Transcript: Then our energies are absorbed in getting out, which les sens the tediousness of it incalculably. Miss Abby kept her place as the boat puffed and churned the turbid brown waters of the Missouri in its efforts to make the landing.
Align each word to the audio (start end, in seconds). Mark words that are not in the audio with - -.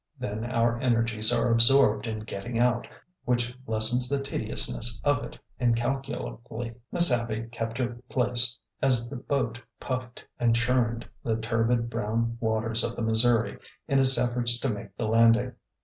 Then 0.17 0.45
our 0.45 0.79
energies 0.79 1.31
are 1.31 1.51
absorbed 1.51 2.07
in 2.07 2.21
getting 2.21 2.57
out, 2.57 2.87
which 3.23 3.55
les 3.67 3.87
sens 3.91 4.09
the 4.09 4.19
tediousness 4.19 4.99
of 5.03 5.23
it 5.23 5.37
incalculably. 5.59 6.73
Miss 6.91 7.11
Abby 7.11 7.43
kept 7.51 7.77
her 7.77 7.99
place 8.09 8.57
as 8.81 9.11
the 9.11 9.17
boat 9.17 9.61
puffed 9.79 10.25
and 10.39 10.55
churned 10.55 11.07
the 11.23 11.37
turbid 11.37 11.87
brown 11.91 12.35
waters 12.41 12.83
of 12.83 12.95
the 12.95 13.03
Missouri 13.03 13.59
in 13.87 13.99
its 13.99 14.17
efforts 14.17 14.59
to 14.61 14.69
make 14.69 14.97
the 14.97 15.07
landing. 15.07 15.53